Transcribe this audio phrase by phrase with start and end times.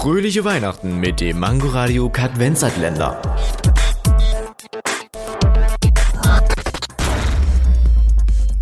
[0.00, 3.20] Fröhliche Weihnachten mit dem Mangoradio Kadvenzatländer.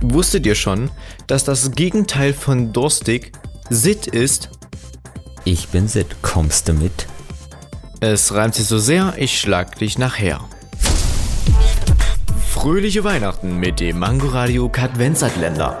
[0.00, 0.90] Wusstet ihr schon,
[1.28, 3.30] dass das Gegenteil von durstig
[3.68, 4.50] Sit ist?
[5.44, 7.06] Ich bin Sid, kommst du mit?
[8.00, 10.40] Es reimt sich so sehr, ich schlag dich nachher.
[12.48, 15.80] Fröhliche Weihnachten mit dem Mangoradio Kadvenzatländer.